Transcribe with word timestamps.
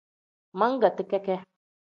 Meegeti 0.57 1.03
keke. 1.11 1.35